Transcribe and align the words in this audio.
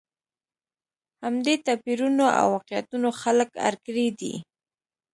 همدې 1.23 1.55
توپیرونو 1.65 2.25
او 2.39 2.45
واقعیتونو 2.55 3.09
خلک 3.21 3.49
اړ 3.67 3.73
کړي 3.85 4.07
دي. 4.19 4.33